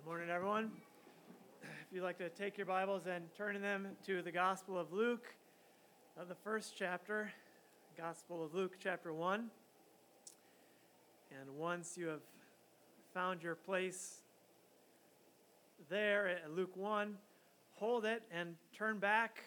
[0.00, 0.70] Good morning, everyone.
[1.62, 5.26] If you'd like to take your Bibles and turn them to the Gospel of Luke,
[6.18, 7.30] uh, the first chapter,
[7.98, 9.50] Gospel of Luke, chapter 1.
[11.38, 12.22] And once you have
[13.12, 14.22] found your place
[15.90, 17.14] there at Luke 1,
[17.74, 19.44] hold it and turn back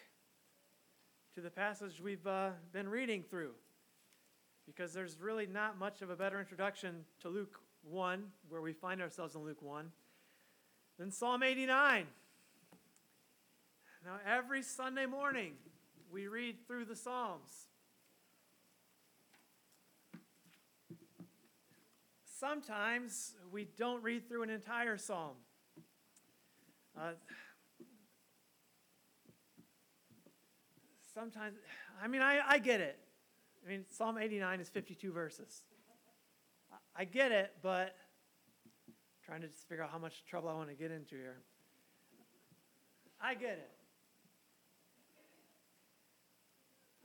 [1.33, 3.53] to the passage we've uh, been reading through.
[4.67, 7.59] Because there's really not much of a better introduction to Luke
[7.89, 9.89] 1, where we find ourselves in Luke 1
[10.97, 12.05] then Psalm 89.
[14.05, 15.53] Now, every Sunday morning,
[16.11, 17.67] we read through the Psalms.
[22.25, 25.35] Sometimes we don't read through an entire psalm.
[26.99, 27.11] Uh,
[31.13, 31.55] sometimes,
[32.03, 32.99] I mean, I, I get it.
[33.65, 35.63] I mean, Psalm 89 is 52 verses.
[36.95, 37.95] I get it, but
[39.33, 41.37] trying to just figure out how much trouble I want to get into here.
[43.19, 43.71] I get it.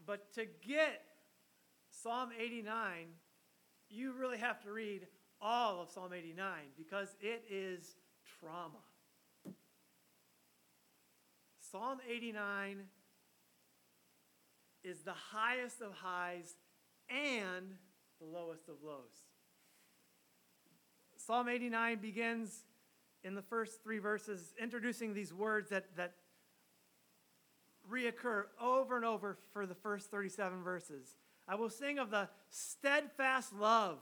[0.05, 1.05] But to get
[1.91, 3.07] Psalm 89,
[3.89, 5.07] you really have to read
[5.41, 7.97] all of Psalm 89 because it is
[8.39, 8.85] trauma.
[11.73, 12.83] Psalm 89
[14.85, 16.57] is the highest of highs
[17.09, 17.73] and
[18.21, 19.25] the lowest of lows.
[21.29, 22.65] Psalm 89 begins
[23.23, 26.15] in the first three verses introducing these words that, that
[27.93, 31.19] reoccur over and over for the first 37 verses.
[31.47, 33.99] I will sing of the steadfast love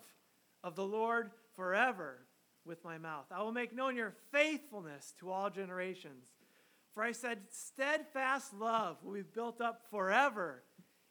[0.62, 2.18] of the Lord forever
[2.64, 3.26] with my mouth.
[3.32, 6.28] I will make known your faithfulness to all generations.
[6.94, 10.62] For I said, steadfast love will be built up forever.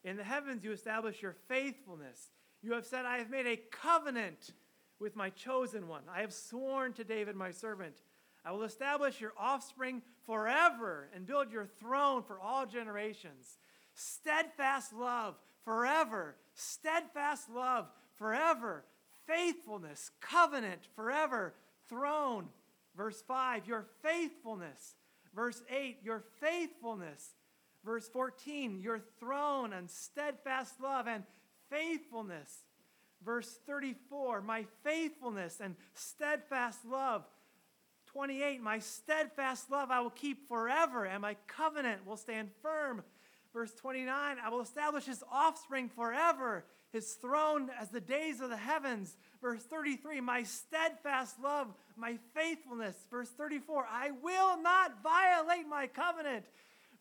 [0.06, 2.30] In the heavens you establish your faithfulness.
[2.62, 4.54] You have said, I have made a covenant
[5.00, 6.04] with my chosen one.
[6.14, 7.96] I have sworn to David, my servant.
[8.46, 13.58] I will establish your offspring forever and build your throne for all generations.
[13.94, 16.36] Steadfast love forever.
[16.54, 17.88] Steadfast love
[18.18, 18.86] forever.
[19.26, 21.56] Faithfulness, covenant forever.
[21.90, 22.48] Throne.
[22.96, 24.96] Verse 5, your faithfulness.
[25.34, 27.32] Verse 8, your faithfulness.
[27.84, 31.24] Verse 14, your throne and steadfast love and
[31.70, 32.65] faithfulness
[33.26, 37.24] verse 34, my faithfulness and steadfast love.
[38.08, 43.04] 28, my steadfast love I will keep forever, and my covenant will stand firm.
[43.52, 48.58] Verse 29, I will establish his offspring forever, his throne as the days of the
[48.58, 49.18] heavens.
[49.42, 52.96] Verse 33, my steadfast love, my faithfulness.
[53.10, 56.46] Verse 34, I will not violate my covenant.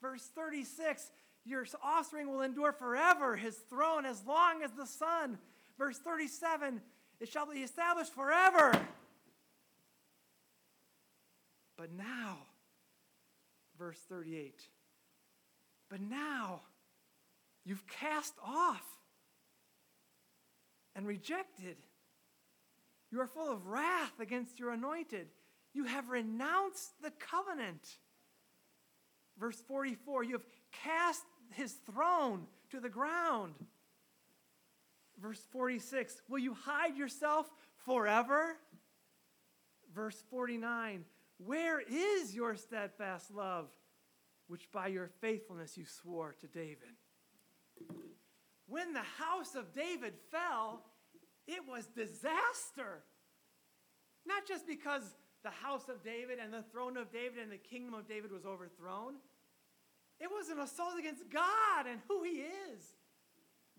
[0.00, 1.10] Verse 36,
[1.44, 5.38] your offspring will endure forever, his throne as long as the sun.
[5.78, 6.80] Verse 37
[7.20, 8.72] it shall be established forever.
[11.76, 12.38] But now,
[13.78, 14.60] verse 38,
[15.90, 16.60] but now
[17.64, 18.84] you've cast off
[20.94, 21.76] and rejected.
[23.10, 25.26] You are full of wrath against your anointed.
[25.72, 27.98] You have renounced the covenant.
[29.38, 30.46] Verse 44 you have
[30.84, 33.54] cast his throne to the ground.
[35.20, 37.48] Verse 46 Will you hide yourself
[37.84, 38.56] forever?
[39.94, 41.04] Verse 49
[41.38, 43.68] Where is your steadfast love,
[44.48, 46.94] which by your faithfulness you swore to David?
[48.66, 50.82] When the house of David fell,
[51.46, 53.04] it was disaster.
[54.26, 55.02] Not just because
[55.42, 58.46] the house of David and the throne of David and the kingdom of David was
[58.46, 59.16] overthrown,
[60.18, 62.42] it was an assault against God and who he
[62.72, 62.94] is.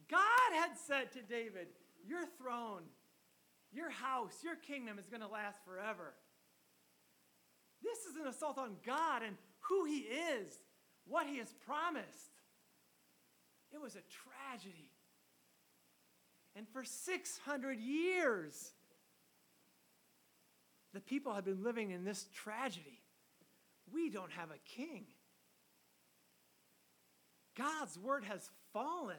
[0.10, 1.68] God had said to David,
[2.08, 2.84] Your throne,
[3.72, 6.14] your house, your kingdom is going to last forever.
[7.84, 10.48] This is an assault on God and who He is,
[11.08, 12.32] what He has promised.
[13.74, 14.04] It was a
[14.54, 14.90] tragedy.
[16.56, 18.72] And for 600 years,
[20.94, 23.02] the people had been living in this tragedy.
[23.94, 25.06] We don't have a king.
[27.58, 29.18] God's word has fallen.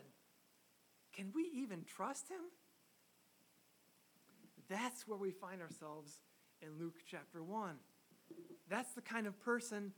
[1.16, 2.40] Can we even trust him?
[4.68, 6.20] That's where we find ourselves
[6.60, 7.76] in Luke chapter 1.
[8.68, 9.92] That's the kind of person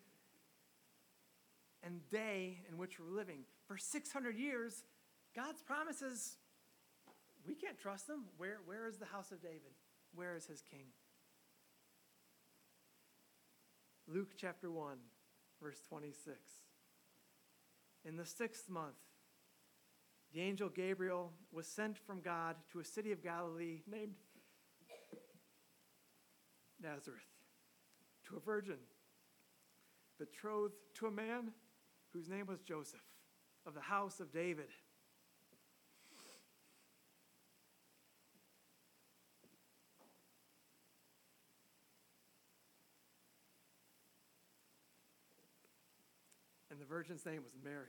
[1.83, 3.41] and day in which we're living.
[3.67, 4.85] For 600 years,
[5.35, 6.37] God's promises,
[7.47, 8.27] we can't trust them.
[8.37, 9.73] Where, where is the house of David?
[10.15, 10.87] Where is his king?
[14.07, 14.97] Luke chapter 1,
[15.61, 16.39] verse 26.
[18.05, 18.97] In the sixth month,
[20.33, 24.15] the angel Gabriel was sent from God to a city of Galilee named
[26.83, 27.23] Nazareth
[28.27, 28.77] to a virgin,
[30.19, 31.53] betrothed to a man
[32.13, 33.01] whose name was Joseph,
[33.67, 34.69] of the house of David.
[46.71, 47.89] And the virgin's name was Mary.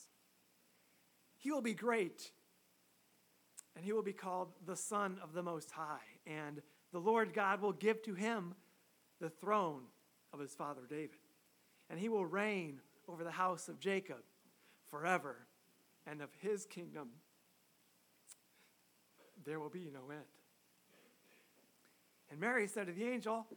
[1.41, 2.31] He will be great,
[3.75, 5.97] and he will be called the Son of the Most High.
[6.27, 6.61] And
[6.93, 8.53] the Lord God will give to him
[9.19, 9.81] the throne
[10.33, 11.17] of his father David.
[11.89, 14.21] And he will reign over the house of Jacob
[14.91, 15.47] forever,
[16.05, 17.09] and of his kingdom
[19.43, 20.21] there will be no end.
[22.29, 23.47] And Mary said to the angel,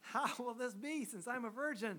[0.00, 1.98] How will this be since I'm a virgin?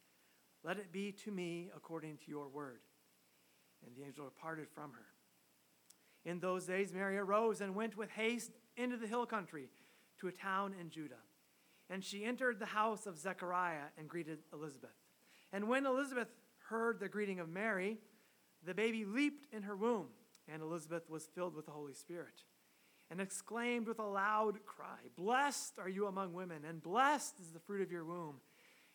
[0.63, 2.81] Let it be to me according to your word.
[3.85, 5.05] And the angel departed from her.
[6.23, 9.69] In those days, Mary arose and went with haste into the hill country
[10.19, 11.15] to a town in Judah.
[11.89, 14.91] And she entered the house of Zechariah and greeted Elizabeth.
[15.51, 16.29] And when Elizabeth
[16.69, 17.97] heard the greeting of Mary,
[18.63, 20.07] the baby leaped in her womb,
[20.47, 22.43] and Elizabeth was filled with the Holy Spirit
[23.11, 27.59] and exclaimed with a loud cry, Blessed are you among women, and blessed is the
[27.59, 28.35] fruit of your womb.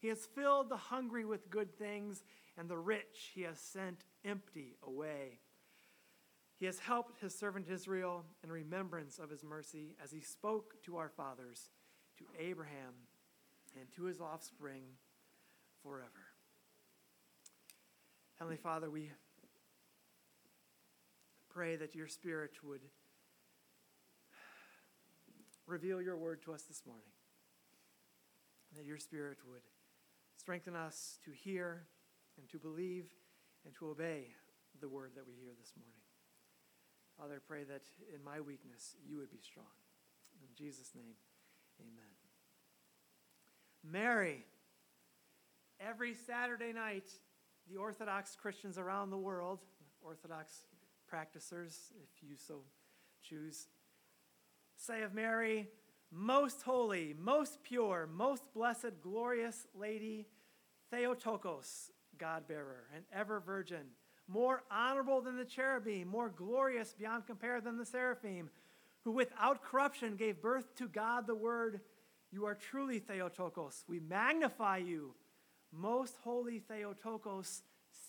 [0.00, 2.24] He has filled the hungry with good things,
[2.56, 5.40] and the rich he has sent empty away.
[6.58, 10.96] He has helped his servant Israel in remembrance of his mercy as he spoke to
[10.96, 11.70] our fathers,
[12.18, 12.94] to Abraham,
[13.78, 14.82] and to his offspring
[15.82, 16.08] forever.
[18.38, 19.10] Heavenly Father, we
[21.50, 22.80] pray that your Spirit would
[25.66, 27.12] reveal your word to us this morning.
[28.76, 29.62] That your spirit would
[30.40, 31.84] strengthen us to hear
[32.38, 33.04] and to believe
[33.66, 34.28] and to obey
[34.80, 36.00] the word that we hear this morning.
[37.18, 37.82] Father, I pray that
[38.14, 39.66] in my weakness you would be strong.
[40.40, 41.12] In Jesus' name,
[41.78, 42.08] amen.
[43.84, 44.46] Mary,
[45.78, 47.10] every Saturday night,
[47.70, 49.58] the Orthodox Christians around the world,
[50.00, 50.64] Orthodox
[51.06, 52.60] practicers, if you so
[53.22, 53.66] choose,
[54.78, 55.68] say of Mary,
[56.12, 60.26] most holy, most pure, most blessed, glorious Lady,
[60.90, 63.86] Theotokos, God bearer, and ever virgin,
[64.26, 68.50] more honorable than the cherubim, more glorious beyond compare than the seraphim,
[69.04, 71.80] who without corruption gave birth to God the Word.
[72.30, 73.84] You are truly Theotokos.
[73.88, 75.14] We magnify you.
[75.72, 77.62] Most holy Theotokos,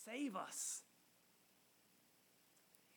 [0.04, 0.82] save us.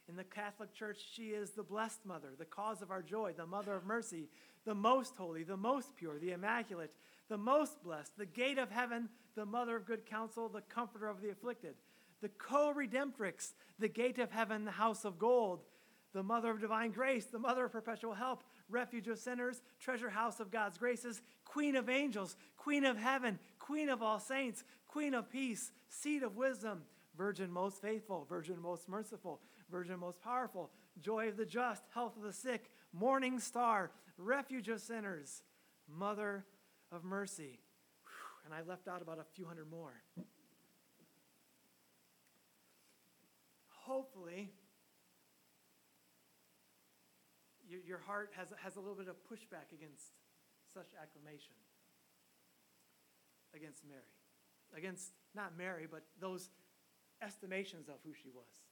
[0.07, 3.45] In the Catholic Church, she is the blessed mother, the cause of our joy, the
[3.45, 4.29] mother of mercy,
[4.63, 6.93] the most holy, the most pure, the immaculate,
[7.27, 11.21] the most blessed, the gate of heaven, the mother of good counsel, the comforter of
[11.21, 11.73] the afflicted,
[12.21, 15.61] the co redemptrix, the gate of heaven, the house of gold,
[16.13, 20.39] the mother of divine grace, the mother of perpetual help, refuge of sinners, treasure house
[20.39, 25.29] of God's graces, queen of angels, queen of heaven, queen of all saints, queen of
[25.29, 26.83] peace, seat of wisdom,
[27.17, 29.41] virgin most faithful, virgin most merciful,
[29.75, 34.79] virgin most powerful, joy of the just, health of the sick, morning star, refuge of
[34.79, 35.43] sinners,
[35.85, 36.45] mother
[36.93, 37.59] of mercy.
[38.45, 40.01] And I left out about a few hundred more.
[43.67, 44.53] Hopefully,
[47.67, 50.05] your, heart has, has a little bit of pushback against
[50.73, 51.55] such acclamation
[53.53, 53.99] against Mary.
[54.77, 56.49] Against not Mary, but those
[57.21, 58.64] estimations of who she was.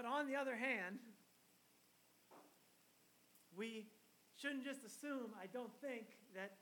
[0.00, 0.98] But on the other hand,
[3.54, 3.84] we
[4.34, 6.04] shouldn't just assume, I don't think,
[6.34, 6.52] that,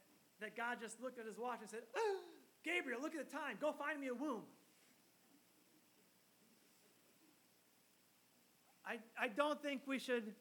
[0.40, 2.18] that God just looked at his watch and said, oh,
[2.64, 3.56] Gabriel, look at the time.
[3.60, 4.42] Go find me a womb.
[8.84, 10.34] I, I don't think we should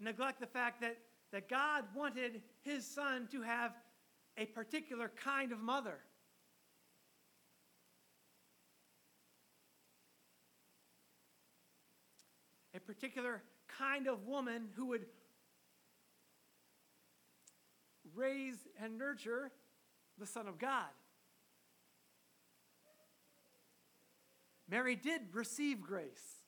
[0.00, 0.96] neglect the fact that,
[1.30, 3.74] that God wanted his son to have
[4.36, 6.00] a particular kind of mother.
[12.88, 13.42] Particular
[13.78, 15.04] kind of woman who would
[18.14, 19.52] raise and nurture
[20.18, 20.86] the Son of God.
[24.70, 26.38] Mary did receive grace.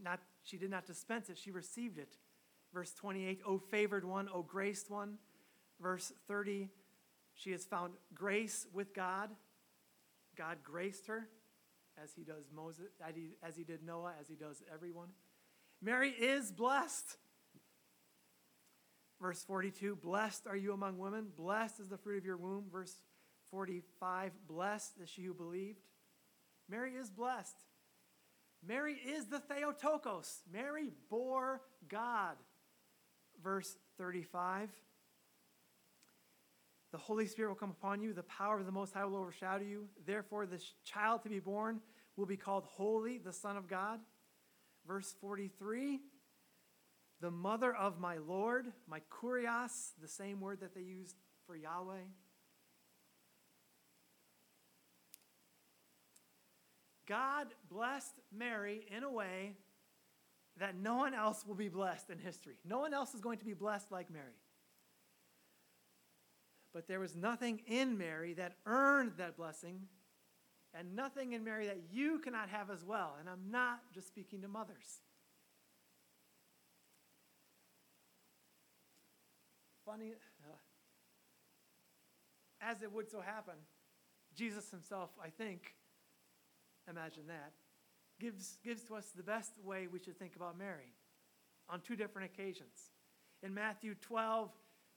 [0.00, 2.14] Not, she did not dispense it, she received it.
[2.72, 5.18] Verse 28, O favored one, O graced one.
[5.80, 6.68] Verse 30,
[7.34, 9.30] she has found grace with God.
[10.36, 11.28] God graced her
[12.02, 12.92] as he does Moses,
[13.42, 15.08] as he did Noah, as he does everyone.
[15.82, 17.16] Mary is blessed.
[19.20, 22.64] Verse 42, blessed are you among women, blessed is the fruit of your womb.
[22.70, 22.94] Verse
[23.50, 25.80] 45, blessed is she who believed.
[26.68, 27.56] Mary is blessed.
[28.66, 30.42] Mary is the Theotokos.
[30.50, 32.36] Mary bore God.
[33.42, 34.70] Verse 35.
[36.94, 38.12] The Holy Spirit will come upon you.
[38.12, 39.88] The power of the Most High will overshadow you.
[40.06, 41.80] Therefore, the child to be born
[42.16, 43.98] will be called Holy, the Son of God.
[44.86, 45.98] Verse 43.
[47.20, 51.16] The mother of my Lord, my kurios, the same word that they used
[51.48, 52.04] for Yahweh.
[57.08, 59.56] God blessed Mary in a way
[60.60, 62.54] that no one else will be blessed in history.
[62.64, 64.36] No one else is going to be blessed like Mary.
[66.74, 69.82] But there was nothing in Mary that earned that blessing,
[70.74, 73.14] and nothing in Mary that you cannot have as well.
[73.18, 75.00] And I'm not just speaking to mothers.
[79.86, 80.12] Funny,
[80.42, 80.56] uh,
[82.60, 83.54] as it would so happen,
[84.34, 85.76] Jesus himself, I think,
[86.88, 87.52] Imagine that.
[88.20, 90.92] Gives, gives to us the best way we should think about Mary
[91.68, 92.92] on two different occasions.
[93.42, 94.50] In Matthew 12,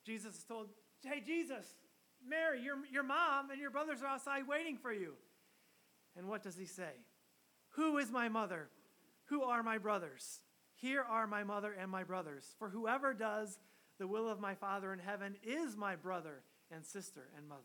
[0.06, 0.68] Jesus is told,
[1.04, 1.66] Hey, Jesus,
[2.28, 5.14] Mary, your, your mom and your brothers are outside waiting for you.
[6.18, 6.92] And what does he say?
[7.72, 8.70] Who is my mother?
[9.26, 10.42] Who are my brothers?
[10.76, 12.56] Here are my mother and my brothers.
[12.60, 13.60] For whoever does
[14.00, 17.62] the will of my Father in heaven is my brother and sister and mother.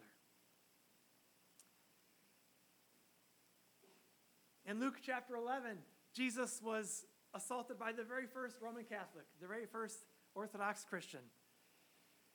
[4.64, 5.78] In Luke chapter 11,
[6.14, 11.20] Jesus was assaulted by the very first Roman Catholic, the very first Orthodox Christian.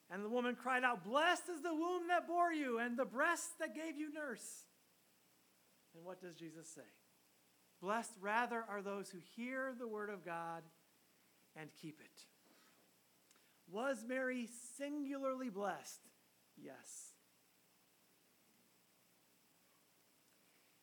[0.10, 3.60] And the woman cried out, Blessed is the womb that bore you and the breast
[3.60, 4.66] that gave you nurse.
[5.96, 6.82] And what does Jesus say?
[7.82, 10.64] Blessed rather are those who hear the word of God
[11.56, 12.24] and keep it.
[13.70, 14.48] Was Mary
[14.78, 16.00] singularly blessed?
[16.56, 17.14] Yes.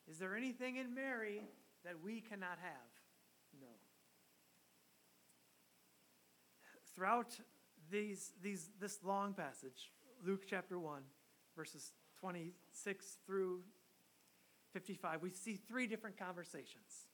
[0.09, 1.41] Is there anything in Mary
[1.85, 3.61] that we cannot have?
[3.61, 3.67] No.
[6.95, 7.41] Throughout
[7.91, 9.93] these, these, this long passage,
[10.25, 11.03] Luke chapter 1,
[11.57, 13.61] verses 26 through
[14.73, 17.09] 55, we see three different conversations.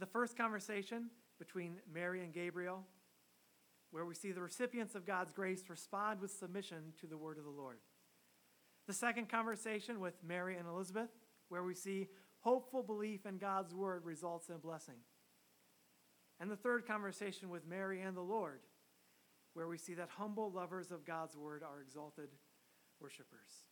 [0.00, 2.84] The first conversation between Mary and Gabriel,
[3.90, 7.44] where we see the recipients of God's grace respond with submission to the word of
[7.44, 7.78] the Lord.
[8.86, 11.10] The second conversation with Mary and Elizabeth,
[11.48, 12.08] where we see
[12.40, 14.96] hopeful belief in God's word results in blessing.
[16.40, 18.60] And the third conversation with Mary and the Lord,
[19.54, 22.28] where we see that humble lovers of God's word are exalted
[23.00, 23.66] worshipers.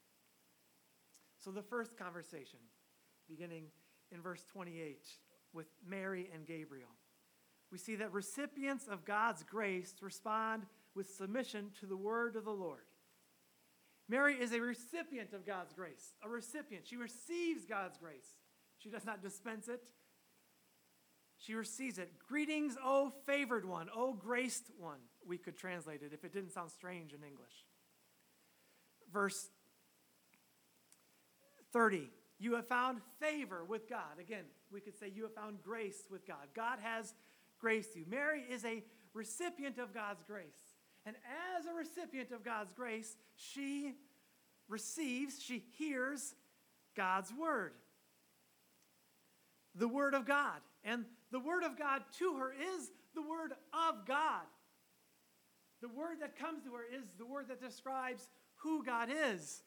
[1.38, 2.58] So, the first conversation,
[3.28, 3.64] beginning
[4.12, 5.06] in verse 28
[5.52, 6.88] with Mary and Gabriel,
[7.70, 10.64] we see that recipients of God's grace respond
[10.94, 12.86] with submission to the word of the Lord.
[14.08, 16.86] Mary is a recipient of God's grace, a recipient.
[16.86, 18.38] She receives God's grace.
[18.78, 19.82] She does not dispense it.
[21.38, 22.12] She receives it.
[22.28, 25.00] Greetings, O favored one, O graced one.
[25.26, 27.64] We could translate it if it didn't sound strange in English.
[29.12, 29.48] Verse
[31.72, 32.10] 30.
[32.38, 34.18] You have found favor with God.
[34.20, 36.48] Again, we could say you have found grace with God.
[36.54, 37.14] God has
[37.58, 38.04] graced you.
[38.08, 38.82] Mary is a
[39.14, 40.76] recipient of God's grace.
[41.06, 41.16] And
[41.56, 43.94] as a recipient of God's grace, she
[44.68, 46.34] receives, she hears
[46.96, 47.72] God's word.
[49.74, 50.60] The word of God.
[50.84, 54.42] And the word of God to her is the word of God.
[55.82, 59.62] The word that comes to her is the word that describes who God is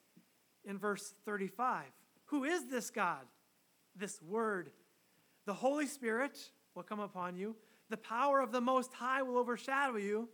[0.66, 1.84] in verse 35.
[2.26, 3.26] Who is this God?
[3.96, 4.72] This word.
[5.46, 6.38] The Holy Spirit
[6.76, 7.56] will come upon you.
[7.90, 10.30] The power of the Most High will overshadow you.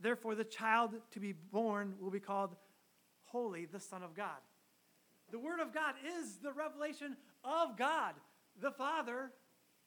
[0.00, 2.56] Therefore, the child to be born will be called
[3.24, 4.40] Holy, the Son of God.
[5.30, 8.14] The Word of God is the revelation of God,
[8.60, 9.30] the Father,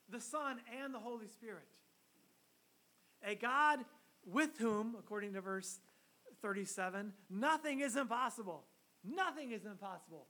[0.09, 1.67] the Son, and the Holy Spirit.
[3.27, 3.79] A God
[4.25, 5.79] with whom, according to verse
[6.41, 8.63] 37, nothing is impossible.
[9.03, 10.27] Nothing is impossible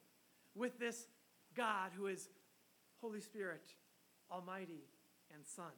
[0.54, 1.08] with this
[1.56, 2.30] God who is
[3.02, 3.64] Holy Spirit,
[4.32, 4.84] Almighty,
[5.34, 5.72] and Son.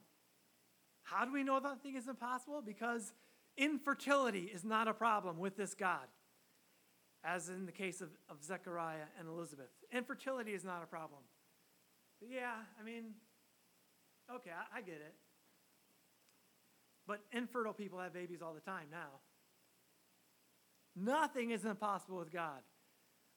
[1.04, 2.62] How do we know that thing is impossible?
[2.62, 3.14] Because
[3.56, 6.08] infertility is not a problem with this God,
[7.24, 9.70] as in the case of, of Zechariah and Elizabeth.
[9.92, 11.22] Infertility is not a problem.
[12.20, 13.14] But yeah, I mean,
[14.34, 15.14] okay, I, I get it.
[17.08, 19.22] But infertile people have babies all the time now.
[20.96, 22.62] Nothing is impossible with God.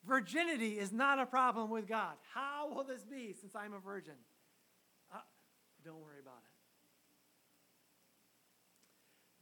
[0.07, 2.15] Virginity is not a problem with God.
[2.35, 4.15] How will this be since I'm a virgin?
[5.15, 5.19] Uh,
[5.85, 6.51] don't worry about it.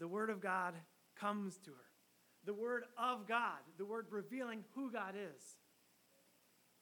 [0.00, 0.74] The Word of God
[1.18, 1.76] comes to her.
[2.44, 5.42] The Word of God, the Word revealing who God is.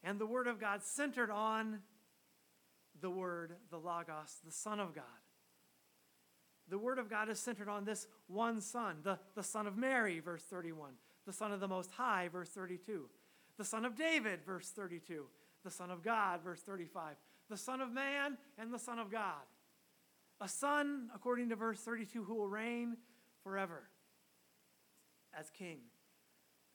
[0.02, 1.80] And the Word of God centered on
[3.00, 5.04] the Word, the Logos, the Son of God.
[6.68, 10.20] The Word of God is centered on this one Son, the, the Son of Mary,
[10.20, 10.92] verse 31,
[11.26, 13.08] the Son of the Most High, verse 32
[13.56, 15.24] the Son of David, verse 32,
[15.64, 17.16] the Son of God, verse 35,
[17.48, 19.42] the Son of Man, and the Son of God.
[20.40, 22.98] A son, according to verse 32, who will reign
[23.42, 23.88] forever
[25.32, 25.78] as king,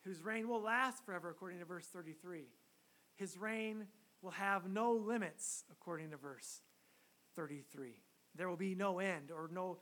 [0.04, 2.46] whose reign will last forever, according to verse 33.
[3.16, 3.86] His reign
[4.24, 6.62] will have no limits, according to verse
[7.36, 8.02] 33.
[8.34, 9.78] There will be no end or no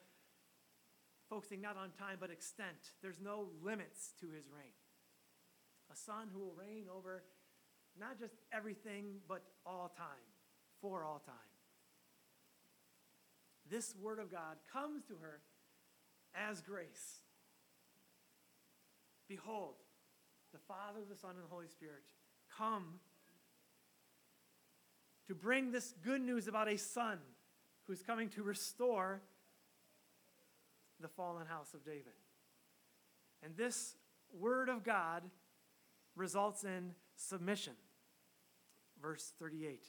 [1.29, 2.93] focusing not on time but extent.
[3.01, 4.73] There's no limits to his reign
[5.91, 7.23] a son who will reign over
[7.99, 10.05] not just everything, but all time,
[10.81, 11.35] for all time.
[13.69, 15.41] This word of God comes to her
[16.33, 17.21] as grace.
[19.27, 19.75] Behold,
[20.53, 22.03] the Father, the Son, and the Holy Spirit
[22.57, 22.99] come
[25.27, 27.19] to bring this good news about a son
[27.85, 29.21] who's coming to restore
[30.99, 32.13] the fallen house of David.
[33.43, 33.95] And this
[34.33, 35.23] word of God
[36.15, 37.73] results in submission.
[39.01, 39.85] Verse 38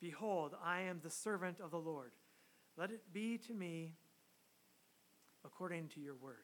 [0.00, 2.12] Behold, I am the servant of the Lord.
[2.76, 3.94] Let it be to me
[5.44, 6.36] according to your word.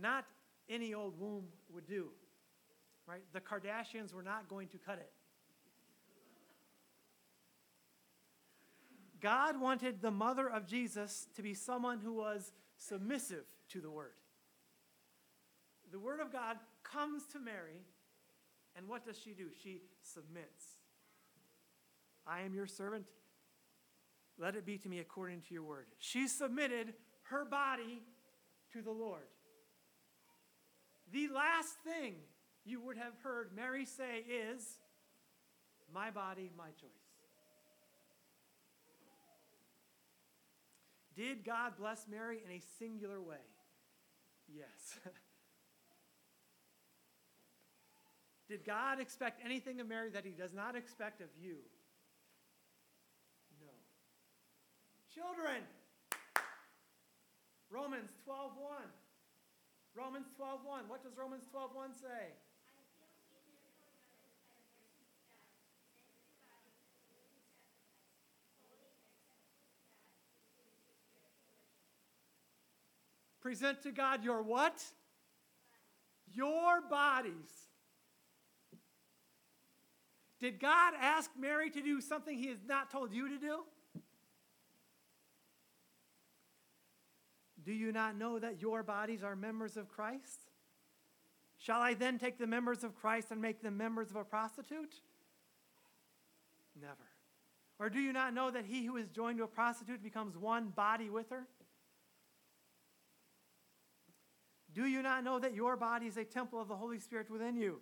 [0.00, 0.24] Not
[0.68, 2.08] any old womb would do,
[3.06, 3.22] right?
[3.32, 5.10] The Kardashians were not going to cut it.
[9.20, 14.12] God wanted the mother of Jesus to be someone who was submissive to the word.
[15.90, 17.82] The word of God comes to Mary,
[18.76, 19.46] and what does she do?
[19.62, 20.64] She submits.
[22.26, 23.06] I am your servant.
[24.38, 25.86] Let it be to me according to your word.
[25.98, 28.02] She submitted her body
[28.72, 29.26] to the Lord.
[31.10, 32.14] The last thing
[32.64, 34.78] you would have heard Mary say is,
[35.92, 37.07] My body, my choice.
[41.18, 43.42] Did God bless Mary in a singular way?
[44.46, 45.00] Yes.
[48.48, 51.56] Did God expect anything of Mary that he does not expect of you?
[53.60, 53.66] No.
[55.12, 55.64] Children,
[57.68, 58.86] Romans 12:1.
[59.96, 60.86] Romans 12:1.
[60.86, 62.32] What does Romans 12:1 say?
[73.48, 74.78] Present to God your what?
[76.34, 77.32] Your bodies.
[80.38, 83.60] Did God ask Mary to do something he has not told you to do?
[87.64, 90.40] Do you not know that your bodies are members of Christ?
[91.56, 94.94] Shall I then take the members of Christ and make them members of a prostitute?
[96.78, 96.92] Never.
[97.78, 100.68] Or do you not know that he who is joined to a prostitute becomes one
[100.68, 101.46] body with her?
[104.78, 107.56] Do you not know that your body is a temple of the Holy Spirit within
[107.56, 107.80] you,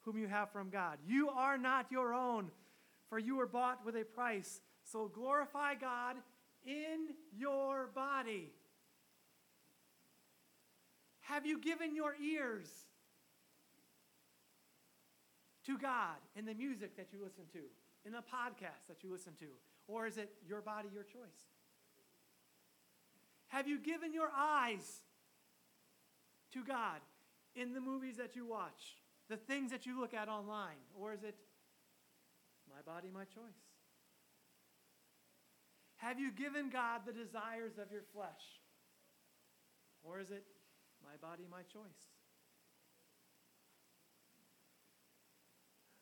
[0.00, 0.96] whom you have from God?
[1.06, 2.50] You are not your own,
[3.10, 4.62] for you were bought with a price.
[4.82, 6.16] So glorify God
[6.64, 8.50] in your body.
[11.20, 12.66] Have you given your ears
[15.66, 17.60] to God in the music that you listen to,
[18.06, 19.48] in the podcast that you listen to?
[19.86, 21.44] Or is it your body, your choice?
[23.48, 25.02] Have you given your eyes
[26.58, 27.00] to God
[27.54, 28.96] in the movies that you watch,
[29.28, 30.80] the things that you look at online?
[30.98, 31.34] Or is it
[32.68, 33.62] my body, my choice?
[35.96, 38.62] Have you given God the desires of your flesh?
[40.02, 40.44] Or is it
[41.02, 42.06] my body, my choice?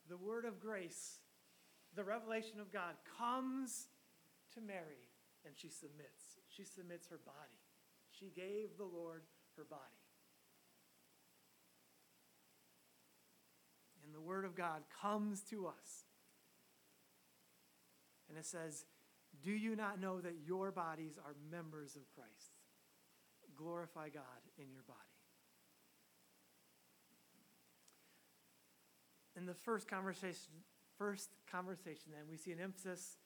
[0.09, 1.19] The word of grace,
[1.95, 3.89] the revelation of God, comes
[4.55, 5.09] to Mary
[5.45, 6.39] and she submits.
[6.49, 7.59] She submits her body.
[8.11, 9.23] She gave the Lord
[9.57, 10.06] her body.
[14.17, 16.05] The word of God comes to us.
[18.29, 18.85] And it says,
[19.45, 22.53] Do you not know that your bodies are members of Christ?
[23.57, 24.23] Glorify God
[24.59, 24.99] in your body.
[29.37, 30.51] in the first conversation,
[30.97, 33.19] first conversation, then we see an emphasis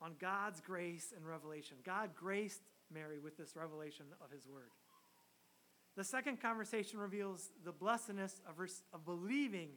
[0.00, 1.76] on God's grace and revelation.
[1.84, 4.70] God graced Mary with this revelation of His Word.
[5.96, 8.54] The second conversation reveals the blessedness of,
[8.92, 9.70] of believing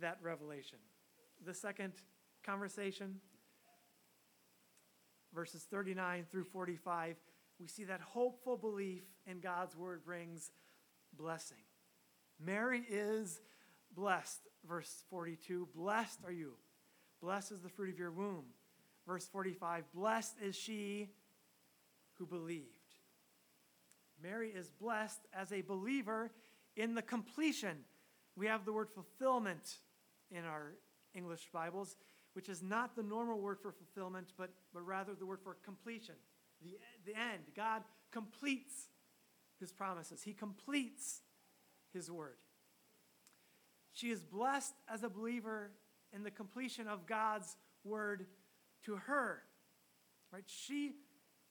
[0.00, 0.78] that revelation.
[1.44, 1.92] The second
[2.44, 3.20] conversation,
[5.34, 7.16] verses 39 through 45,
[7.58, 10.50] we see that hopeful belief in God's Word brings
[11.16, 11.58] blessing.
[12.38, 13.40] Mary is
[13.94, 16.52] blessed verse 42 Blessed are you,
[17.20, 18.44] blessed is the fruit of your womb.
[19.06, 21.08] Verse 45 Blessed is she
[22.14, 22.66] who believed.
[24.22, 26.30] Mary is blessed as a believer
[26.76, 27.78] in the completion.
[28.36, 29.78] We have the word fulfillment
[30.30, 30.74] in our
[31.14, 31.96] English Bibles,
[32.34, 36.14] which is not the normal word for fulfillment, but, but rather the word for completion,
[36.62, 37.42] the, the end.
[37.56, 38.88] God completes
[39.58, 41.20] his promises, he completes
[41.92, 42.36] his word.
[43.92, 45.72] She is blessed as a believer
[46.12, 48.26] in the completion of God's word
[48.84, 49.42] to her.
[50.32, 50.44] Right?
[50.46, 50.92] She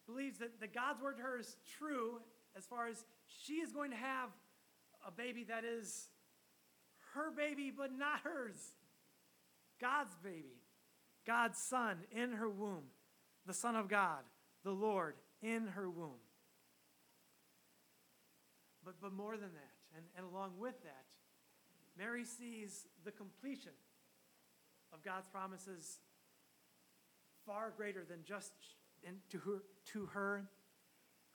[0.07, 2.21] believes that, that God's word to her is true
[2.57, 4.29] as far as she is going to have
[5.05, 6.07] a baby that is
[7.13, 8.55] her baby, but not hers.
[9.79, 10.61] God's baby,
[11.25, 12.83] God's son in her womb,
[13.45, 14.23] the Son of God,
[14.63, 16.19] the Lord in her womb.
[18.83, 21.05] But, but more than that, and, and along with that,
[21.97, 23.71] Mary sees the completion
[24.93, 25.99] of God's promises
[27.45, 28.51] far greater than just
[29.29, 30.49] to her, to her,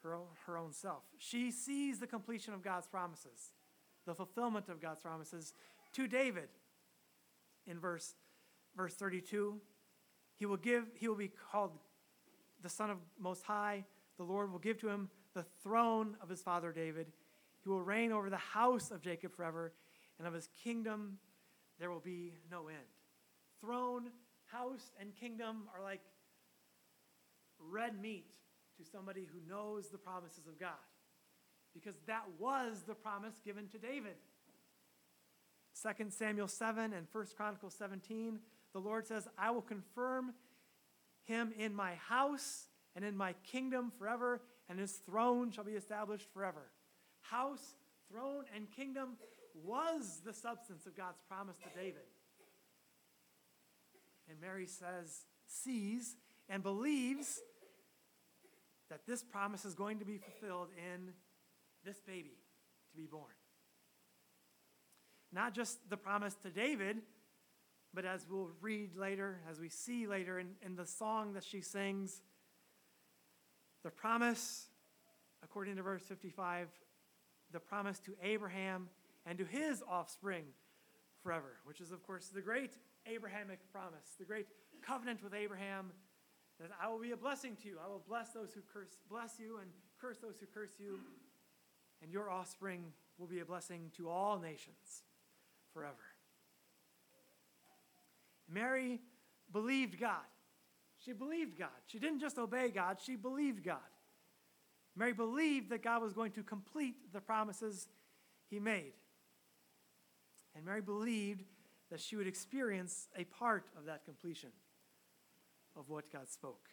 [0.03, 1.03] her, her own self.
[1.19, 3.53] She sees the completion of God's promises,
[4.07, 5.55] the fulfillment of God's promises
[5.93, 6.49] to David.
[7.67, 8.15] In verse,
[8.77, 9.61] verse 32,
[10.39, 11.73] he will give, he will be called
[12.63, 13.85] the Son of Most High.
[14.17, 17.07] The Lord will give to him the throne of his father David.
[17.63, 19.73] He will reign over the house of Jacob forever,
[20.19, 21.19] and of his kingdom
[21.81, 22.79] there will be no end.
[23.61, 24.11] Throne,
[24.47, 26.03] house, and kingdom are like
[27.59, 28.31] red meat
[28.77, 30.71] to somebody who knows the promises of God.
[31.75, 34.15] Because that was the promise given to David.
[35.83, 38.39] 2 Samuel 7 and 1 Chronicles 17,
[38.73, 40.35] the Lord says, I will confirm
[41.25, 46.29] him in my house and in my kingdom forever, and his throne shall be established
[46.33, 46.71] forever.
[47.23, 47.75] House,
[48.09, 49.17] throne, and kingdom
[49.65, 52.03] was the substance of God's promise to David.
[54.29, 56.17] And Mary says, sees,
[56.49, 57.41] and believes
[58.91, 61.13] that this promise is going to be fulfilled in
[61.85, 62.37] this baby
[62.91, 63.33] to be born.
[65.33, 66.99] Not just the promise to David,
[67.93, 71.61] but as we'll read later, as we see later in, in the song that she
[71.61, 72.23] sings,
[73.83, 74.69] the promise,
[75.43, 76.69] according to verse 55,
[77.53, 78.89] the promise to Abraham
[79.27, 80.45] and to his offspring
[81.23, 82.73] forever, which is, of course, the great
[83.07, 84.47] Abrahamic promise, the great
[84.83, 85.93] covenant with Abraham
[86.61, 87.79] that I will be a blessing to you.
[87.85, 89.71] I will bless those who curse, bless you and
[90.01, 90.99] curse those who curse you,
[92.03, 95.03] and your offspring will be a blessing to all nations
[95.73, 95.95] forever.
[98.49, 99.01] Mary
[99.53, 100.25] believed God.
[100.99, 101.69] She believed God.
[101.87, 103.79] She didn't just obey God, she believed God.
[104.97, 107.89] Mary believed that God was going to complete the promises
[108.49, 108.93] he made.
[110.55, 111.43] And Mary believed
[111.91, 114.51] that she would experience a part of that completion
[115.77, 116.69] of what God spoke.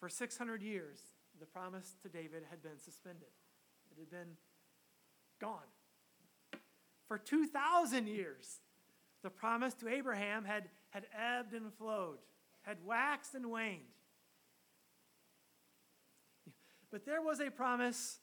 [0.00, 0.98] For 600 years,
[1.40, 3.28] the promise to David had been suspended,
[3.90, 4.36] it had been
[5.40, 5.68] gone.
[7.08, 8.60] For 2,000 years,
[9.22, 12.18] the promise to Abraham had, had ebbed and flowed,
[12.62, 13.80] had waxed and waned.
[16.90, 18.18] But there was a promise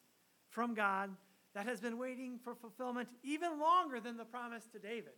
[0.49, 1.11] from God
[1.53, 5.13] that has been waiting for fulfillment even longer than the promise to David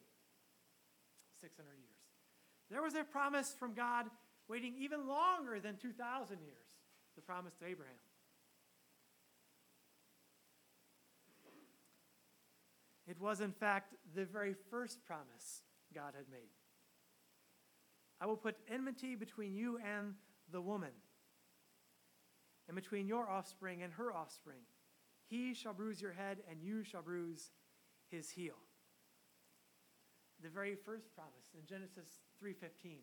[1.42, 1.96] 600 years.
[2.70, 4.08] There was a promise from God
[4.48, 6.65] waiting even longer than 2,000 years,
[7.16, 7.96] the promise to Abraham.
[13.08, 15.62] It was, in fact, the very first promise
[15.94, 16.50] God had made.
[18.20, 20.16] I will put enmity between you and
[20.52, 20.92] the woman,
[22.68, 24.62] and between your offspring and her offspring.
[25.28, 27.52] He shall bruise your head, and you shall bruise
[28.10, 28.56] his heel.
[30.42, 33.02] The very first promise in Genesis 3:15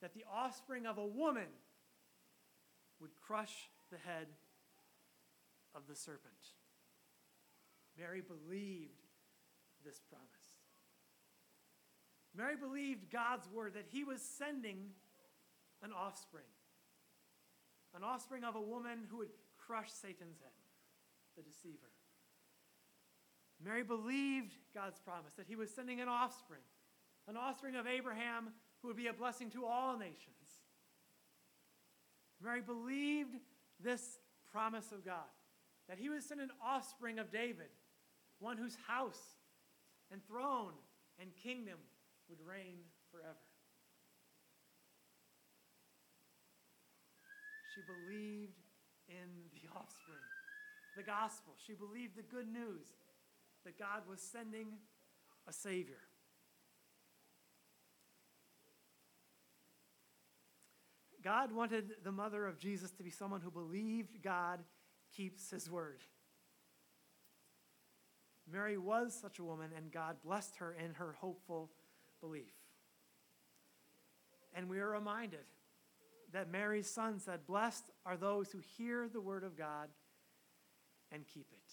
[0.00, 1.48] that the offspring of a woman
[3.00, 4.26] would crush the head
[5.74, 6.54] of the serpent.
[7.98, 9.02] Mary believed
[9.84, 10.26] this promise.
[12.36, 14.90] Mary believed God's word that he was sending
[15.82, 16.44] an offspring,
[17.96, 20.50] an offspring of a woman who would crush Satan's head
[21.36, 21.90] the deceiver.
[23.64, 26.62] Mary believed God's promise that he was sending an offspring,
[27.26, 28.48] an offspring of Abraham
[28.82, 30.37] who would be a blessing to all nations.
[32.42, 33.36] Mary believed
[33.80, 34.18] this
[34.52, 35.30] promise of God,
[35.88, 37.68] that he would send an offspring of David,
[38.38, 39.36] one whose house
[40.10, 40.72] and throne
[41.20, 41.78] and kingdom
[42.28, 42.78] would reign
[43.10, 43.34] forever.
[47.74, 48.58] She believed
[49.08, 50.18] in the offspring
[50.96, 51.54] the gospel.
[51.64, 52.88] She believed the good news
[53.64, 54.78] that God was sending
[55.46, 56.07] a Savior.
[61.22, 64.60] God wanted the mother of Jesus to be someone who believed God
[65.14, 66.00] keeps his word.
[68.50, 71.70] Mary was such a woman, and God blessed her in her hopeful
[72.20, 72.54] belief.
[74.54, 75.44] And we are reminded
[76.32, 79.88] that Mary's son said, Blessed are those who hear the word of God
[81.12, 81.72] and keep it.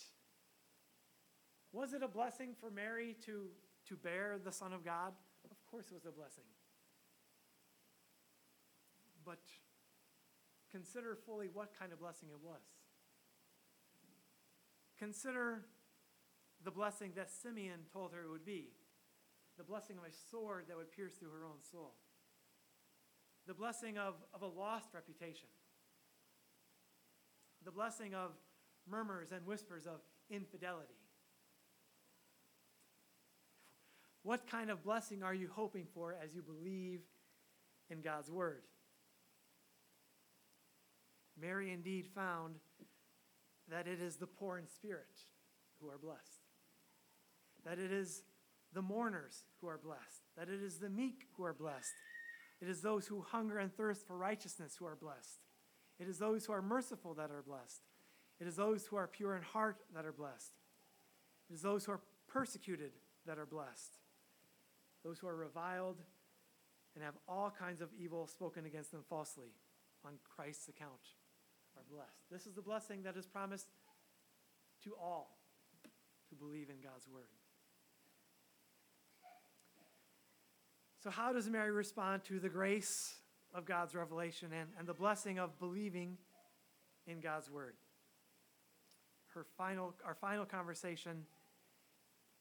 [1.71, 3.47] Was it a blessing for Mary to,
[3.89, 5.11] to bear the Son of God?
[5.51, 6.45] Of course it was a blessing.
[9.25, 9.39] But
[10.71, 12.61] consider fully what kind of blessing it was.
[14.97, 15.65] Consider
[16.63, 18.69] the blessing that Simeon told her it would be
[19.57, 21.93] the blessing of a sword that would pierce through her own soul,
[23.47, 25.47] the blessing of, of a lost reputation,
[27.63, 28.31] the blessing of
[28.89, 30.93] murmurs and whispers of infidelity.
[34.23, 37.01] What kind of blessing are you hoping for as you believe
[37.89, 38.63] in God's word?
[41.39, 42.55] Mary indeed found
[43.69, 45.21] that it is the poor in spirit
[45.79, 46.43] who are blessed,
[47.65, 48.23] that it is
[48.73, 51.93] the mourners who are blessed, that it is the meek who are blessed,
[52.61, 55.39] it is those who hunger and thirst for righteousness who are blessed,
[55.99, 57.81] it is those who are merciful that are blessed,
[58.39, 60.53] it is those who are pure in heart that are blessed.
[61.49, 62.91] It is those who are persecuted
[63.25, 63.97] that are blessed.
[65.03, 66.01] Those who are reviled
[66.95, 69.53] and have all kinds of evil spoken against them falsely
[70.03, 71.01] on Christ's account
[71.77, 72.29] are blessed.
[72.31, 73.67] This is the blessing that is promised
[74.83, 75.37] to all
[76.29, 77.29] who believe in God's word.
[81.03, 83.15] So, how does Mary respond to the grace
[83.53, 86.17] of God's revelation and, and the blessing of believing
[87.05, 87.75] in God's word?
[89.35, 91.25] her final, our final conversation,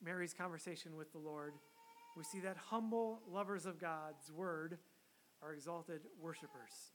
[0.02, 1.52] Mary's conversation with the Lord,
[2.16, 4.78] we see that humble lovers of God's word
[5.42, 6.92] are exalted worshipers.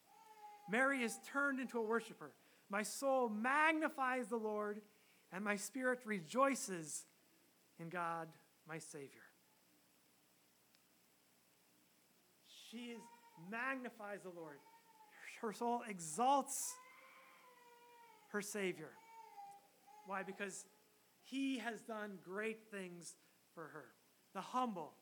[0.72, 2.32] Mary is turned into a worshiper.
[2.70, 4.82] My soul magnifies the Lord,
[5.32, 7.06] and my spirit rejoices
[7.80, 8.28] in God,
[8.68, 9.22] my Savior.
[12.70, 13.02] She is,
[13.50, 14.58] magnifies the Lord.
[15.42, 16.74] Her soul exalts
[18.32, 18.92] her Savior.
[20.06, 20.24] Why?
[20.24, 20.66] Because
[21.24, 23.16] he has done great things
[23.56, 23.86] for her.
[24.34, 24.94] The humble,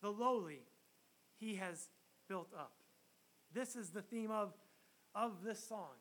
[0.00, 0.62] the lowly,
[1.38, 1.88] he has
[2.28, 2.72] built up.
[3.52, 4.52] This is the theme of,
[5.16, 5.96] of this song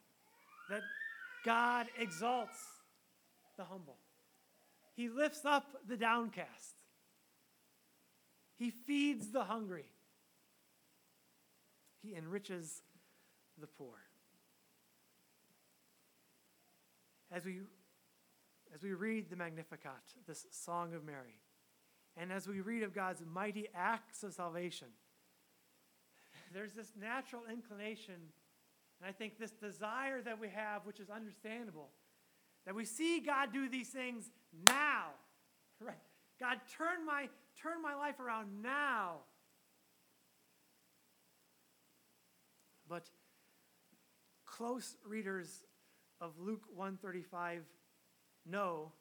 [0.69, 0.81] that
[1.45, 2.57] God exalts
[3.57, 3.97] the humble,
[4.95, 6.75] he lifts up the downcast,
[8.57, 9.85] he feeds the hungry,
[12.01, 12.81] he enriches
[13.59, 13.95] the poor.
[17.31, 17.61] As we
[18.73, 19.91] as we read the Magnificat,
[20.27, 21.39] this Song of Mary,
[22.17, 24.87] and as we read of God's mighty acts of salvation,
[26.53, 28.15] there's this natural inclination,
[28.99, 31.89] and I think this desire that we have, which is understandable,
[32.65, 34.31] that we see God do these things
[34.67, 35.07] now.
[35.81, 35.97] Right?
[36.39, 37.27] God, turn my,
[37.61, 39.17] turn my life around now.
[42.87, 43.09] But
[44.45, 45.65] close readers
[46.21, 47.63] of Luke 135
[48.45, 48.93] know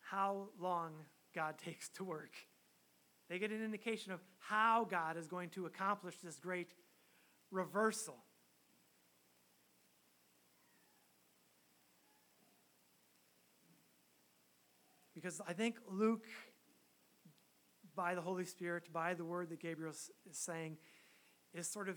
[0.00, 0.92] how long
[1.32, 2.32] God takes to work.
[3.28, 6.74] They get an indication of how God is going to accomplish this great
[7.50, 8.16] reversal.
[15.22, 16.26] Because I think Luke,
[17.94, 20.78] by the Holy Spirit, by the word that Gabriel is saying,
[21.54, 21.96] is sort of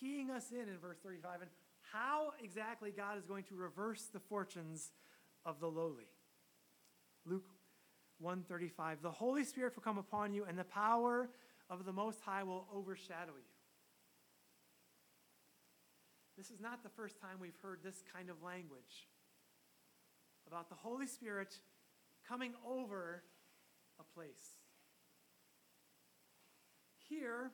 [0.00, 1.50] keying us in in verse 35 and
[1.92, 4.92] how exactly God is going to reverse the fortunes
[5.44, 6.08] of the lowly.
[7.26, 7.50] Luke
[8.18, 11.28] 135 The Holy Spirit will come upon you, and the power
[11.68, 13.52] of the Most High will overshadow you.
[16.38, 19.08] This is not the first time we've heard this kind of language
[20.46, 21.60] about the Holy Spirit
[22.28, 23.22] coming over
[23.98, 24.58] a place.
[27.08, 27.50] Here,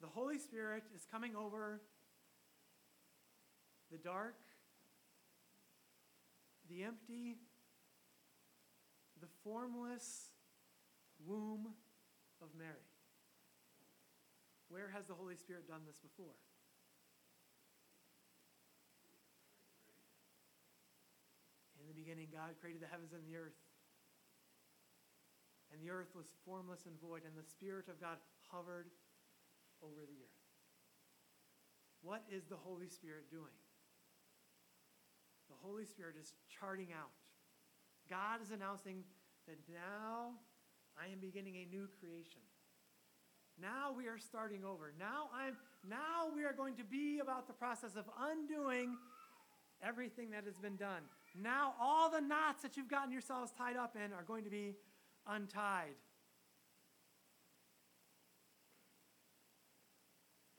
[0.00, 1.80] the Holy Spirit is coming over
[3.90, 4.36] the dark,
[6.70, 7.38] the empty,
[9.20, 10.30] the formless
[11.26, 11.74] womb
[12.40, 12.86] of Mary.
[14.68, 16.38] Where has the Holy Spirit done this before?
[21.80, 23.58] In the beginning, God created the heavens and the earth.
[25.72, 28.18] And the earth was formless and void, and the Spirit of God
[28.50, 28.90] hovered
[29.82, 30.40] over the earth.
[32.02, 33.54] What is the Holy Spirit doing?
[35.48, 37.10] The Holy Spirit is charting out.
[38.08, 39.04] God is announcing
[39.46, 40.34] that now
[40.98, 42.40] I am beginning a new creation.
[43.60, 44.92] Now we are starting over.
[44.98, 45.56] Now I'm
[45.88, 48.96] now we are going to be about the process of undoing
[49.82, 51.02] everything that has been done.
[51.34, 54.76] Now all the knots that you've gotten yourselves tied up in are going to be
[55.26, 55.96] untied.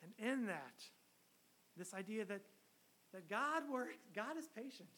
[0.03, 0.83] And in that,
[1.77, 2.41] this idea that,
[3.13, 4.89] that God works, God is patient.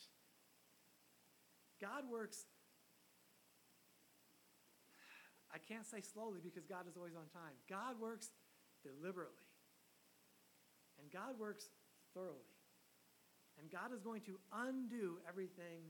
[1.82, 2.46] God works,
[5.54, 7.54] I can't say slowly because God is always on time.
[7.70, 8.30] God works
[8.84, 9.36] deliberately.
[11.02, 11.66] And God works
[12.14, 12.48] thoroughly.
[13.60, 15.84] And God is going to undo everything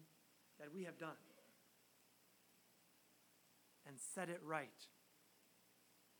[0.60, 1.16] that we have done
[3.88, 4.70] and set it right.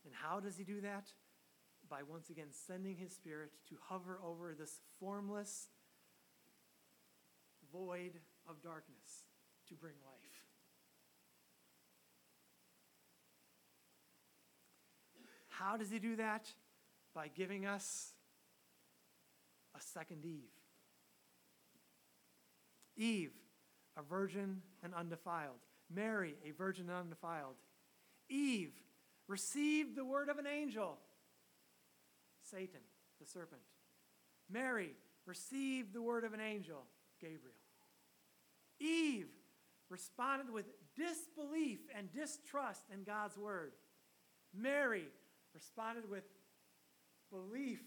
[0.04, 1.08] And how does he do that?
[1.88, 5.68] By once again sending his spirit to hover over this formless
[7.72, 9.24] void of darkness
[9.68, 10.24] to bring life.
[15.48, 16.48] How does he do that?
[17.14, 18.12] By giving us
[19.76, 20.50] a second Eve.
[22.96, 23.32] Eve,
[23.96, 25.60] a virgin and undefiled.
[25.90, 27.56] Mary, a virgin undefiled.
[28.28, 28.72] Eve
[29.28, 30.98] received the word of an angel.
[32.50, 32.80] Satan,
[33.20, 33.62] the serpent.
[34.50, 34.90] Mary
[35.26, 36.84] received the word of an angel,
[37.20, 37.56] Gabriel.
[38.80, 39.28] Eve
[39.88, 40.66] responded with
[40.96, 43.72] disbelief and distrust in God's word.
[44.54, 45.06] Mary
[45.54, 46.24] responded with
[47.30, 47.80] belief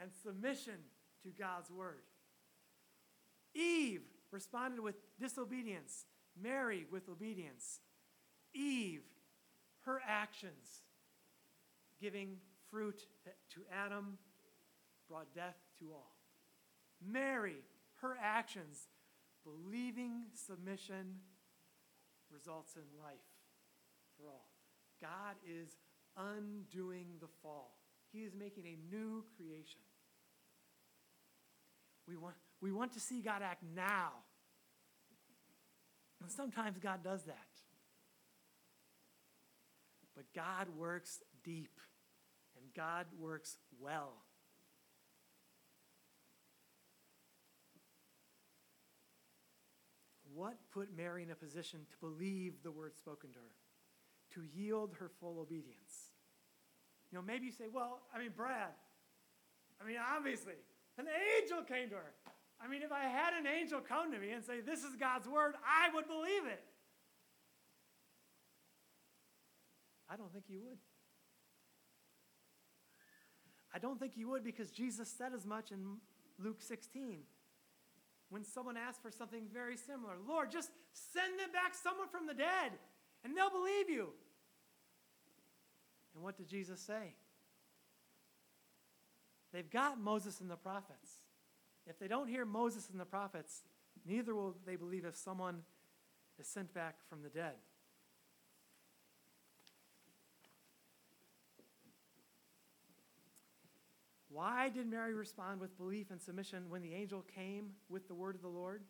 [0.00, 0.74] and submission
[1.22, 2.02] to God's word.
[3.54, 6.04] Eve responded with disobedience
[6.40, 7.80] Mary with obedience.
[8.54, 9.02] Eve,
[9.84, 10.82] her actions,
[12.00, 12.36] giving
[12.70, 13.02] fruit
[13.54, 14.18] to Adam,
[15.08, 16.16] brought death to all.
[17.04, 17.62] Mary,
[18.00, 18.88] her actions,
[19.44, 21.20] believing submission,
[22.30, 23.16] results in life
[24.16, 24.48] for all.
[25.00, 25.76] God is
[26.16, 27.78] undoing the fall.
[28.12, 29.80] He is making a new creation.
[32.08, 34.10] We want, we want to see God act now
[36.26, 37.36] and sometimes God does that.
[40.16, 41.78] But God works deep,
[42.56, 44.14] and God works well.
[50.34, 53.54] What put Mary in a position to believe the word spoken to her,
[54.34, 56.10] to yield her full obedience?
[57.12, 58.74] You know, maybe you say, well, I mean, Brad,
[59.80, 60.54] I mean, obviously,
[60.98, 61.06] an
[61.40, 62.14] angel came to her.
[62.60, 65.28] I mean, if I had an angel come to me and say, This is God's
[65.28, 66.62] word, I would believe it.
[70.08, 70.78] I don't think you would.
[73.74, 75.96] I don't think you would because Jesus said as much in
[76.38, 77.18] Luke 16
[78.30, 82.34] when someone asked for something very similar Lord, just send them back someone from the
[82.34, 82.72] dead
[83.24, 84.08] and they'll believe you.
[86.14, 87.14] And what did Jesus say?
[89.52, 91.10] They've got Moses and the prophets.
[91.86, 93.62] If they don't hear Moses and the prophets,
[94.04, 95.62] neither will they believe if someone
[96.38, 97.54] is sent back from the dead.
[104.28, 108.34] Why did Mary respond with belief and submission when the angel came with the word
[108.34, 108.82] of the Lord?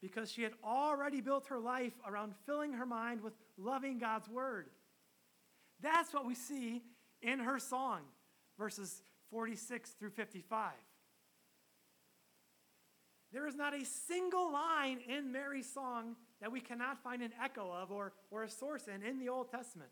[0.00, 4.66] Because she had already built her life around filling her mind with loving God's word.
[5.80, 6.82] That's what we see
[7.22, 8.00] in her song,
[8.58, 10.72] verses 46 through 55.
[13.36, 17.70] There is not a single line in Mary's song that we cannot find an echo
[17.70, 19.90] of or, or a source in in the Old Testament.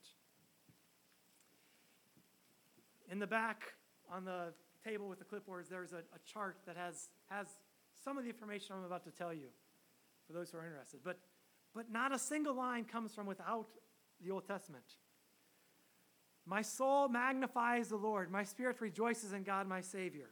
[3.13, 3.75] In the back
[4.11, 7.47] on the table with the clipboards, there's a, a chart that has, has
[8.03, 9.49] some of the information I'm about to tell you
[10.27, 11.01] for those who are interested.
[11.05, 11.19] But,
[11.75, 13.67] but not a single line comes from without
[14.25, 14.87] the Old Testament.
[16.47, 18.31] My soul magnifies the Lord.
[18.31, 20.31] My spirit rejoices in God, my Savior.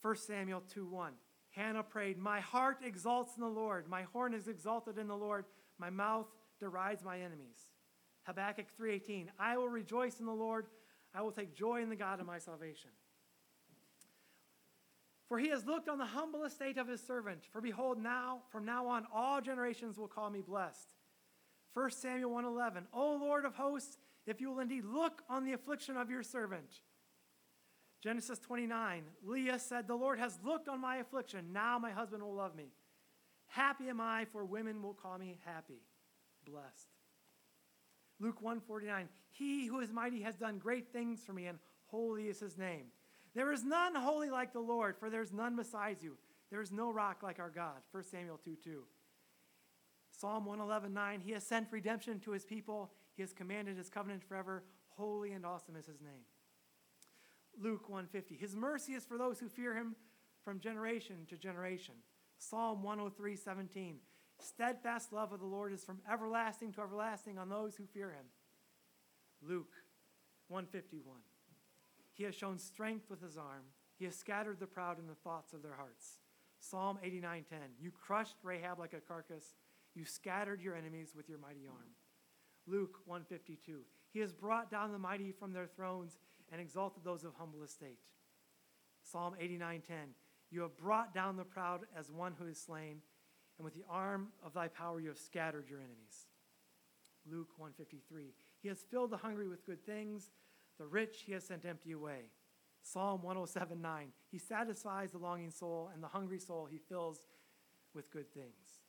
[0.00, 1.12] 1 Samuel 2 1.
[1.54, 3.88] Hannah prayed, My heart exalts in the Lord.
[3.88, 5.44] My horn is exalted in the Lord.
[5.78, 6.26] My mouth
[6.58, 7.70] derides my enemies.
[8.24, 9.30] Habakkuk 3:18.
[9.38, 10.66] I will rejoice in the Lord.
[11.14, 12.90] I will take joy in the God of my salvation.
[15.28, 17.46] For he has looked on the humble estate of his servant.
[17.46, 20.94] For behold, now, from now on, all generations will call me blessed.
[21.72, 22.88] 1 Samuel 1:11.
[22.92, 26.82] O Lord of hosts, if you will indeed look on the affliction of your servant.
[28.04, 31.54] Genesis 29, Leah said, The Lord has looked on my affliction.
[31.54, 32.66] Now my husband will love me.
[33.46, 35.80] Happy am I, for women will call me happy,
[36.44, 36.90] blessed.
[38.20, 42.40] Luke 149, He who is mighty has done great things for me, and holy is
[42.40, 42.88] his name.
[43.34, 46.18] There is none holy like the Lord, for there is none besides you.
[46.50, 47.80] There is no rock like our God.
[47.90, 48.82] 1 Samuel 2 2.
[50.10, 52.92] Psalm 111, 9, He has sent redemption to his people.
[53.16, 54.62] He has commanded his covenant forever.
[54.88, 56.24] Holy and awesome is his name.
[57.62, 58.36] Luke 150.
[58.36, 59.94] His mercy is for those who fear him
[60.44, 61.94] from generation to generation.
[62.38, 63.96] Psalm 103, 17.
[64.40, 68.26] Steadfast love of the Lord is from everlasting to everlasting on those who fear him.
[69.42, 69.72] Luke
[70.48, 71.16] 151.
[72.12, 73.64] He has shown strength with his arm.
[73.98, 76.18] He has scattered the proud in the thoughts of their hearts.
[76.58, 77.76] Psalm 89:10.
[77.78, 79.54] You crushed Rahab like a carcass.
[79.94, 81.94] You scattered your enemies with your mighty arm.
[82.66, 83.84] Luke 152.
[84.12, 86.18] He has brought down the mighty from their thrones
[86.52, 87.98] and exalted those of humble estate.
[89.02, 90.14] Psalm 89:10.
[90.50, 93.02] You have brought down the proud as one who is slain,
[93.58, 96.26] and with the arm of thy power you have scattered your enemies.
[97.26, 98.34] Luke 153.
[98.60, 100.30] He has filled the hungry with good things,
[100.78, 102.30] the rich he has sent empty away.
[102.82, 104.12] Psalm 107:9.
[104.30, 107.26] He satisfies the longing soul, and the hungry soul he fills
[107.94, 108.82] with good things.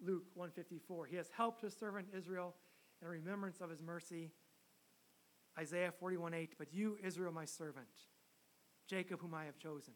[0.00, 1.06] Luke 154.
[1.06, 2.54] He has helped his servant Israel
[3.02, 4.32] in remembrance of his mercy.
[5.58, 7.88] Isaiah 41 8, but you, Israel, my servant,
[8.86, 9.94] Jacob, whom I have chosen.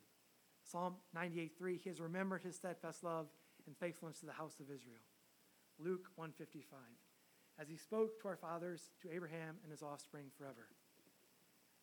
[0.64, 3.26] Psalm 98 3, he has remembered his steadfast love
[3.66, 5.02] and faithfulness to the house of Israel.
[5.78, 6.78] Luke 155,
[7.58, 10.68] as he spoke to our fathers, to Abraham and his offspring forever.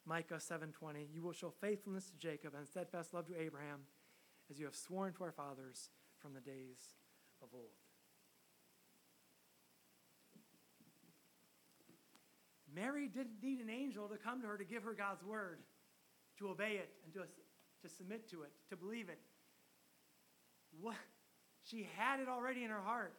[0.05, 3.85] Micah 7:20, you will show faithfulness to Jacob and steadfast love to Abraham,
[4.49, 6.95] as you have sworn to our fathers from the days
[7.41, 7.88] of old.
[12.79, 15.59] Mary didn't need an angel to come to her to give her God's word,
[16.37, 17.19] to obey it, and to,
[17.81, 19.19] to submit to it, to believe it.
[20.79, 20.95] What?
[21.63, 23.13] She had it already in her heart.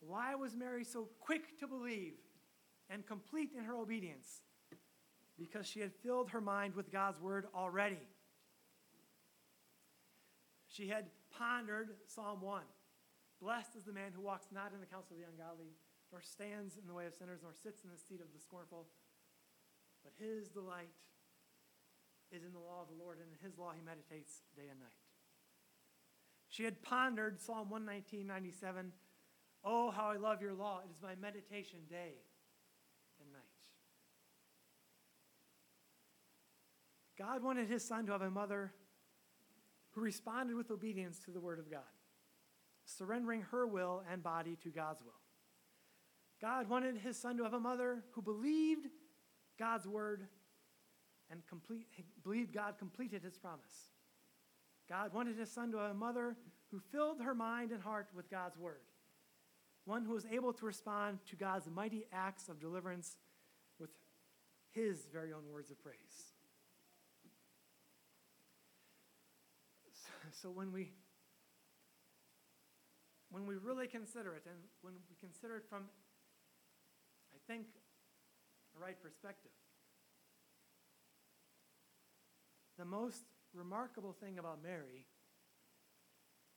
[0.00, 2.14] Why was Mary so quick to believe
[2.88, 4.40] and complete in her obedience?
[5.38, 8.08] Because she had filled her mind with God's word already.
[10.66, 12.62] She had pondered Psalm 1.
[13.40, 15.72] Blessed is the man who walks not in the counsel of the ungodly,
[16.12, 18.86] nor stands in the way of sinners, nor sits in the seat of the scornful.
[20.04, 20.92] But his delight
[22.30, 24.78] is in the law of the Lord, and in his law he meditates day and
[24.78, 25.00] night.
[26.48, 28.92] She had pondered Psalm 119, 97.
[29.64, 30.80] Oh, how I love your law.
[30.84, 32.20] It is my meditation day
[33.20, 33.42] and night.
[37.16, 38.72] God wanted his son to have a mother
[39.90, 41.80] who responded with obedience to the word of God
[42.90, 45.12] surrendering her will and body to God's will.
[46.40, 48.88] God wanted his son to have a mother who believed
[49.58, 50.26] God's word
[51.30, 51.86] and complete,
[52.22, 53.90] believed God completed his promise.
[54.88, 56.36] God wanted his son to have a mother
[56.70, 58.80] who filled her mind and heart with God's word,
[59.84, 63.16] one who was able to respond to God's mighty acts of deliverance
[63.78, 63.90] with
[64.72, 66.32] his very own words of praise.
[70.32, 70.92] So when we
[73.30, 75.84] when we really consider it, and when we consider it from,
[77.32, 77.66] I think,
[78.74, 79.52] the right perspective,
[82.78, 83.22] the most
[83.54, 85.06] remarkable thing about Mary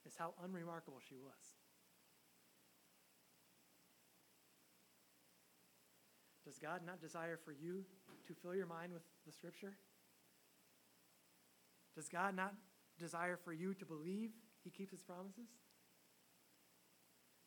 [0.05, 1.55] is how unremarkable she was.
[6.45, 7.85] Does God not desire for you
[8.27, 9.73] to fill your mind with the Scripture?
[11.95, 12.53] Does God not
[12.99, 14.31] desire for you to believe
[14.63, 15.47] He keeps His promises?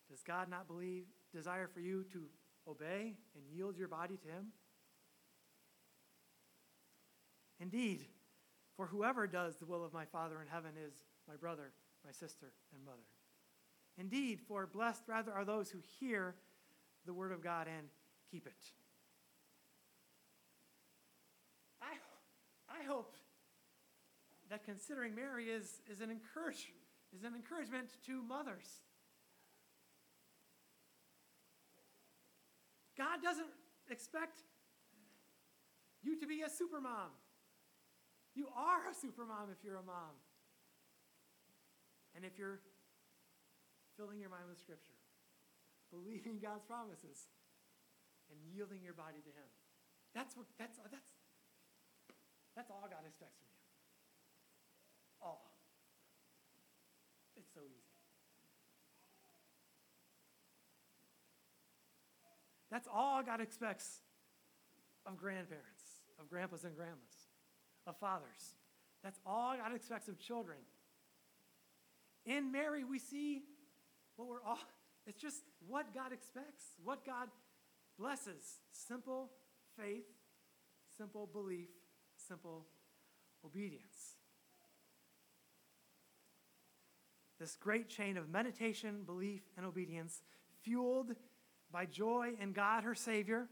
[0.09, 2.23] Does God not believe, desire for you to
[2.67, 4.47] obey and yield your body to Him?
[7.59, 8.05] Indeed,
[8.75, 10.93] for whoever does the will of my Father in heaven is
[11.27, 11.71] my brother,
[12.05, 13.07] my sister, and mother.
[13.97, 16.35] Indeed, for blessed rather are those who hear
[17.05, 17.87] the word of God and
[18.29, 18.53] keep it.
[21.81, 21.95] I,
[22.69, 23.15] I hope
[24.49, 26.71] that considering Mary is, is, an encourage,
[27.15, 28.67] is an encouragement to mothers.
[32.97, 33.53] God doesn't
[33.89, 34.41] expect
[36.01, 37.13] you to be a supermom.
[38.33, 40.17] You are a supermom if you're a mom.
[42.15, 42.59] And if you're
[43.95, 44.97] filling your mind with Scripture,
[45.91, 47.29] believing God's promises,
[48.29, 49.49] and yielding your body to Him.
[50.13, 51.11] That's what that's that's
[52.55, 53.63] that's all God expects from you.
[55.21, 55.53] All.
[57.37, 57.86] It's so easy.
[62.71, 64.01] That's all God expects
[65.05, 65.83] of grandparents,
[66.19, 67.29] of grandpas and grandmas,
[67.85, 68.55] of fathers.
[69.03, 70.57] That's all God expects of children.
[72.25, 73.43] In Mary, we see
[74.17, 74.59] what we're all,
[75.05, 77.29] it's just what God expects, what God
[77.97, 78.59] blesses.
[78.71, 79.31] Simple
[79.79, 80.05] faith,
[80.97, 81.69] simple belief,
[82.15, 82.65] simple
[83.45, 84.15] obedience.
[87.39, 90.21] This great chain of meditation, belief, and obedience,
[90.63, 91.15] fueled
[91.77, 93.47] by joy in God, her Savior,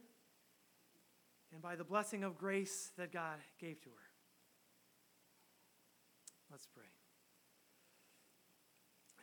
[1.53, 4.07] and by the blessing of grace that God gave to her.
[6.49, 6.85] Let's pray.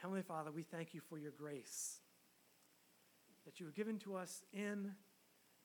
[0.00, 1.98] Heavenly Father, we thank you for your grace
[3.44, 4.92] that you have given to us in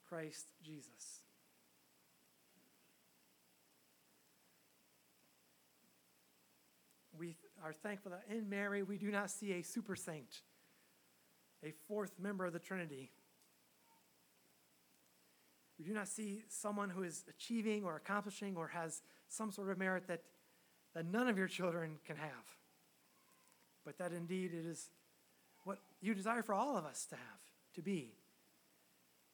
[0.10, 1.22] Christ Jesus.
[7.16, 10.42] We are thankful that in Mary we do not see a super saint,
[11.64, 13.12] a fourth member of the Trinity.
[15.78, 19.78] We do not see someone who is achieving or accomplishing or has some sort of
[19.78, 20.22] merit that,
[20.96, 22.58] that none of your children can have.
[23.86, 24.90] But that indeed it is
[25.64, 27.40] what you desire for all of us to have,
[27.76, 28.14] to be,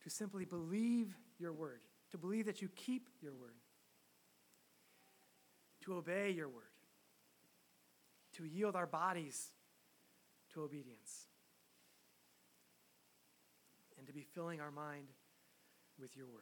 [0.03, 1.79] to simply believe your word,
[2.11, 3.51] to believe that you keep your word,
[5.81, 6.63] to obey your word,
[8.33, 9.51] to yield our bodies
[10.53, 11.27] to obedience,
[13.97, 15.07] and to be filling our mind
[15.99, 16.41] with your word.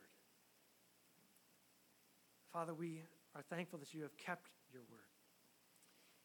[2.51, 3.01] Father, we
[3.35, 4.99] are thankful that you have kept your word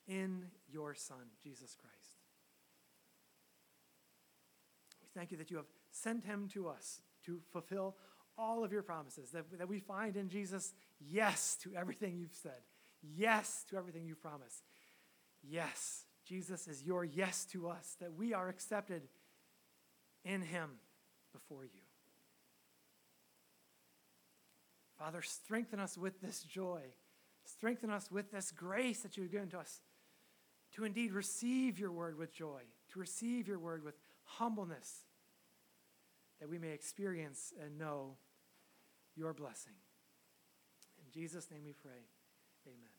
[0.09, 2.21] in your Son, Jesus Christ.
[5.03, 7.97] We thank you that you have sent him to us to fulfill
[8.39, 12.61] all of your promises, that, that we find in Jesus yes to everything you've said,
[13.03, 14.63] yes to everything you've promised.
[15.43, 19.03] Yes, Jesus is your yes to us, that we are accepted
[20.25, 20.71] in him
[21.33, 21.86] before you.
[24.99, 26.83] Father, strengthen us with this joy.
[27.45, 29.81] Strengthen us with this grace that you have given to us
[30.75, 32.61] to indeed receive your word with joy,
[32.93, 33.95] to receive your word with
[34.25, 35.05] humbleness,
[36.41, 38.17] that we may experience and know
[39.15, 39.75] your blessing.
[40.99, 42.05] In Jesus' name we pray.
[42.67, 42.96] Amen.